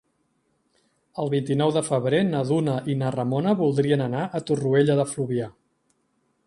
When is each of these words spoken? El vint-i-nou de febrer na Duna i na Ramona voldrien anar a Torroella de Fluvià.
El 1.23 1.29
vint-i-nou 1.33 1.73
de 1.75 1.83
febrer 1.89 2.21
na 2.31 2.41
Duna 2.53 2.79
i 2.93 2.97
na 3.03 3.13
Ramona 3.17 3.55
voldrien 3.61 4.05
anar 4.09 4.27
a 4.41 4.45
Torroella 4.51 4.99
de 5.03 5.07
Fluvià. 5.13 5.55